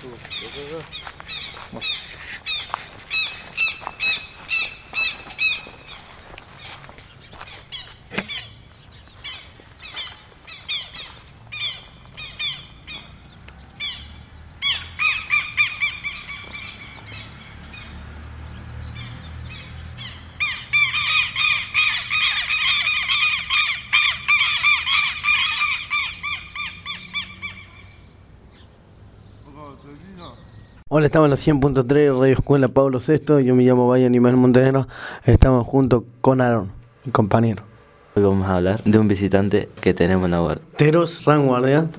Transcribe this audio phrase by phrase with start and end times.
[0.00, 0.08] 走
[0.54, 0.80] 走
[1.72, 2.19] 走。
[30.88, 33.44] Hola, estamos en la 100.3 Radio Escuela Pablo VI.
[33.44, 34.88] Yo me llamo Valle Animal Montenegro.
[35.24, 36.72] Estamos junto con Aaron,
[37.04, 37.62] mi compañero.
[38.16, 40.64] Hoy vamos a hablar de un visitante que tenemos en la huerta.
[40.76, 41.22] Teros,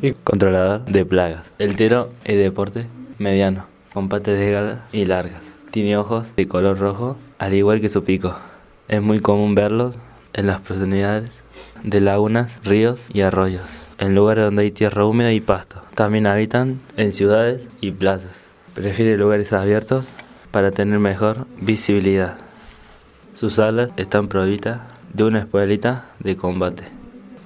[0.01, 1.49] y Controlador de plagas.
[1.57, 2.87] El tero es de deporte
[3.17, 5.41] mediano, con patas delgadas y largas.
[5.71, 8.35] Tiene ojos de color rojo, al igual que su pico.
[8.89, 9.95] Es muy común verlos
[10.33, 11.41] en las proximidades
[11.81, 15.83] de lagunas, ríos y arroyos, en lugares donde hay tierra húmeda y pasto.
[15.93, 18.47] También habitan en ciudades y plazas.
[18.73, 20.05] Prefiere lugares abiertos
[20.49, 22.37] para tener mejor visibilidad.
[23.35, 24.81] Sus alas están provistas
[25.13, 26.83] de una espuelita de combate.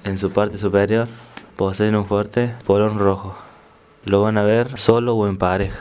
[0.02, 1.08] En su parte superior
[1.56, 3.36] poseen un fuerte polón rojo.
[4.06, 5.78] Lo van a ver solo o en pareja.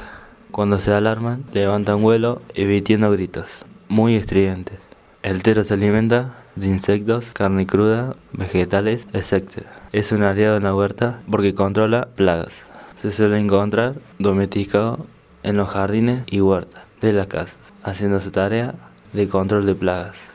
[0.51, 4.79] Cuando se alarman, levantan vuelo emitiendo gritos, muy estridentes.
[5.23, 9.63] El tero se alimenta de insectos, carne cruda, vegetales, etc.
[9.91, 12.65] Es un aliado en la huerta porque controla plagas.
[13.01, 15.05] Se suele encontrar domesticado
[15.43, 18.75] en los jardines y huertas de las casas, haciendo su tarea
[19.13, 20.33] de control de plagas.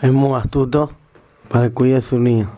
[0.00, 0.92] es muy astuto
[1.48, 2.50] para cuidar a su niño.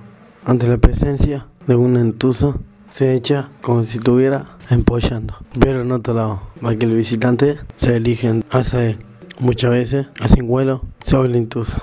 [0.45, 6.15] Ante la presencia de un entuso, se echa como si estuviera empollando, pero en otro
[6.15, 8.99] lado, para que el visitante se elige hacia él.
[9.39, 11.79] Muchas veces hacen vuelo sobre el intuso,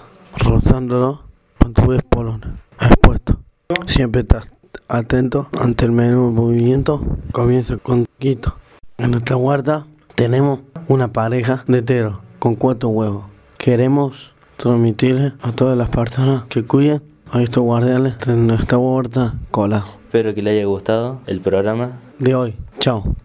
[0.45, 1.23] rozándolo
[1.59, 3.39] con tu espolón expuesto.
[3.87, 4.53] Siempre estás
[4.87, 7.01] atento ante el menú movimiento.
[7.31, 8.55] Comienza con Quito.
[8.97, 9.85] En nuestra huerta
[10.15, 13.25] tenemos una pareja de teros con cuatro huevos.
[13.57, 17.01] Queremos transmitirle a todas las personas que cuiden
[17.31, 22.35] a estos guardianes de nuestra huerta cola Espero que le haya gustado el programa de
[22.35, 22.55] hoy.
[22.79, 23.15] Chao.